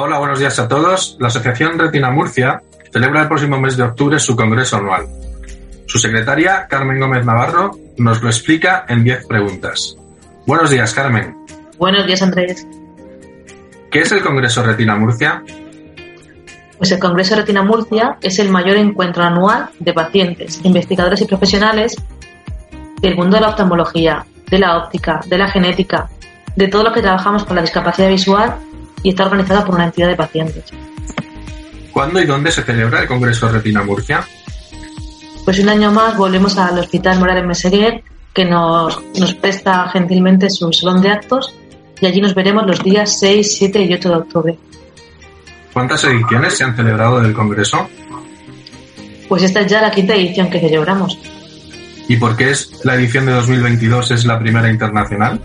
[0.00, 1.16] Hola, buenos días a todos.
[1.18, 2.62] La Asociación Retina Murcia
[2.92, 5.08] celebra el próximo mes de octubre su congreso anual.
[5.86, 9.96] Su secretaria, Carmen Gómez Navarro, nos lo explica en 10 preguntas.
[10.46, 11.36] Buenos días, Carmen.
[11.78, 12.64] Buenos días, Andrés.
[13.90, 15.42] ¿Qué es el Congreso Retina Murcia?
[16.76, 21.96] Pues el Congreso Retina Murcia es el mayor encuentro anual de pacientes, investigadores y profesionales
[23.02, 26.08] del mundo de la oftalmología, de la óptica, de la genética,
[26.54, 28.60] de todo lo que trabajamos con la discapacidad visual
[29.02, 30.64] y está organizado por una entidad de pacientes.
[31.92, 34.24] ¿Cuándo y dónde se celebra el Congreso Retina Murcia?
[35.44, 38.02] Pues un año más volvemos al Hospital Morales Meseguer,
[38.34, 41.54] que nos, nos presta gentilmente su salón de actos
[42.00, 44.58] y allí nos veremos los días 6, 7 y 8 de octubre.
[45.72, 47.88] ¿Cuántas ediciones se han celebrado del Congreso?
[49.28, 51.18] Pues esta es ya la quinta edición que celebramos.
[52.08, 55.40] ¿Y por qué es la edición de 2022 es la primera internacional?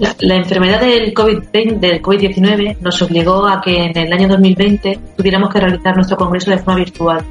[0.00, 4.98] La, la enfermedad del COVID-19 del COVID nos obligó a que en el año 2020
[5.16, 7.22] tuviéramos que realizar nuestro congreso de forma virtual.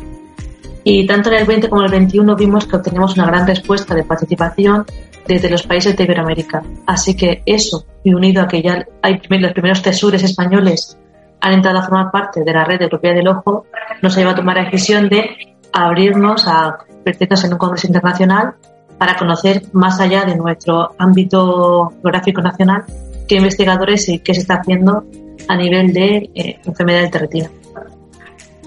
[0.83, 3.95] Y tanto en el 20 como en el 21 vimos que obteníamos una gran respuesta
[3.95, 4.85] de participación
[5.27, 6.63] desde los países de Iberoamérica.
[6.85, 10.95] Así que eso, y unido a que ya hay los primeros tesures españoles
[11.41, 13.65] han entrado a formar parte de la red europea del ojo,
[14.01, 18.53] nos ha llevado a tomar la decisión de abrirnos a convertirnos en un congreso internacional
[18.99, 22.83] para conocer más allá de nuestro ámbito geográfico nacional
[23.27, 25.05] qué investigadores y qué se está haciendo
[25.47, 27.49] a nivel de eh, enfermedades de retina.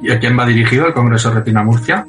[0.02, 2.06] ¿Y a quién va dirigido el Congreso Retina Murcia?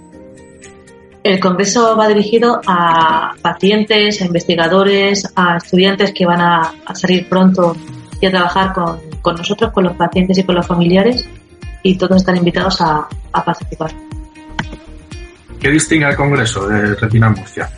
[1.24, 7.30] El congreso va dirigido a pacientes, a investigadores, a estudiantes que van a, a salir
[7.30, 7.78] pronto
[8.20, 11.28] y a trabajar con, con, nosotros, con los pacientes y con los familiares,
[11.82, 13.92] y todos están invitados a, a participar.
[15.60, 17.70] ¿Qué distingue al Congreso de Retina Murcia?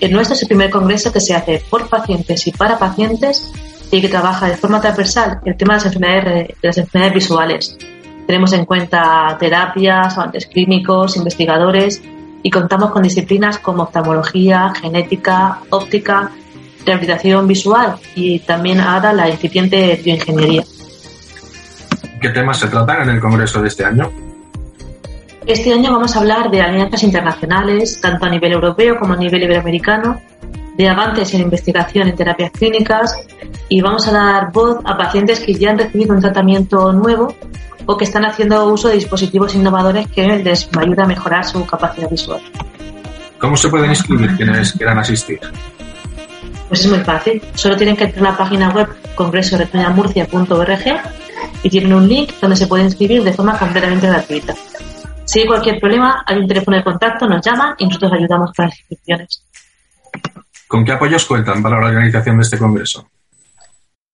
[0.00, 3.50] El nuestro es el primer congreso que se hace por pacientes y para pacientes
[3.90, 7.78] y que trabaja de forma transversal el tema de las enfermedades, visuales.
[8.26, 12.02] Tenemos en cuenta terapias, avances clínicos, investigadores
[12.42, 16.30] y contamos con disciplinas como oftalmología, genética, óptica,
[16.84, 20.64] rehabilitación visual y también ahora la incipiente bioingeniería.
[22.20, 24.10] ¿Qué temas se tratan en el congreso de este año?
[25.46, 29.44] Este año vamos a hablar de alianzas internacionales, tanto a nivel europeo como a nivel
[29.44, 30.20] iberoamericano,
[30.76, 33.16] de avances en investigación en terapias clínicas
[33.68, 37.34] y vamos a dar voz a pacientes que ya han recibido un tratamiento nuevo
[37.86, 42.10] o que están haciendo uso de dispositivos innovadores que les ayuda a mejorar su capacidad
[42.10, 42.40] visual.
[43.38, 45.38] ¿Cómo se pueden inscribir quienes quieran asistir?
[46.66, 47.40] Pues es muy fácil.
[47.54, 50.84] Solo tienen que entrar a la página web congresoretinamurcia.org
[51.62, 54.56] y tienen un link donde se puede inscribir de forma completamente gratuita.
[55.26, 58.66] Si hay cualquier problema, hay un teléfono de contacto, nos llaman y nosotros ayudamos con
[58.66, 59.44] las inscripciones.
[60.68, 63.08] ¿Con qué apoyos cuentan para la organización de este congreso?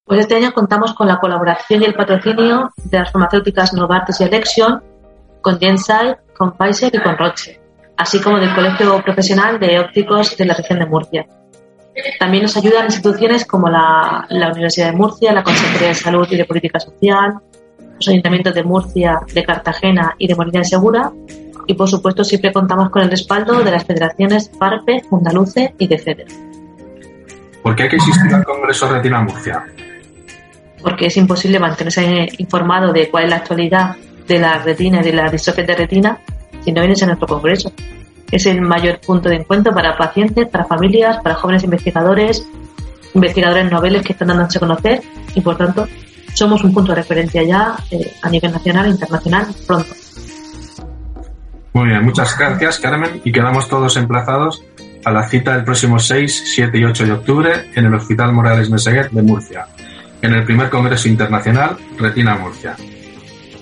[0.03, 4.23] Pues este año contamos con la colaboración y el patrocinio de las farmacéuticas Novartis y
[4.23, 4.83] Alexion,
[5.41, 7.61] con Gensai, con Pfizer y con Roche,
[7.95, 11.27] así como del Colegio Profesional de Ópticos de la región de Murcia.
[12.19, 16.37] También nos ayudan instituciones como la, la Universidad de Murcia, la Consejería de Salud y
[16.37, 17.35] de Política Social,
[17.95, 21.11] los ayuntamientos de Murcia, de Cartagena y de Molina de Segura.
[21.65, 25.97] Y por supuesto siempre contamos con el respaldo de las federaciones FARPE, Fundaluce y de
[25.97, 26.27] FEDER.
[27.61, 29.65] ¿Por qué hay que asistir al Congreso Retina Murcia?
[30.81, 33.95] Porque es imposible mantenerse informado de cuál es la actualidad
[34.27, 36.17] de la retina y de la distrofia de retina
[36.63, 37.71] si no vienes a nuestro congreso.
[38.31, 42.45] Es el mayor punto de encuentro para pacientes, para familias, para jóvenes investigadores,
[43.13, 45.01] investigadores noveles que están dándose a conocer
[45.35, 45.87] y por tanto
[46.33, 49.93] somos un punto de referencia ya eh, a nivel nacional e internacional pronto.
[51.73, 54.63] Muy bien, muchas gracias Carmen y quedamos todos emplazados
[55.05, 58.69] a la cita del próximo 6, 7 y 8 de octubre en el Hospital Morales
[58.69, 59.67] Meseguer de Murcia,
[60.21, 62.75] en el primer Congreso Internacional Retina Murcia.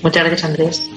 [0.03, 0.90] Muchas gracias Andrés.